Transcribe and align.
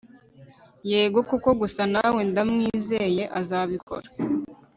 Yego 0.91 1.19
koko 1.29 1.49
gusa 1.61 1.83
nawe 1.93 2.19
ndamwizeye 2.29 3.23
azabikora 3.39 4.07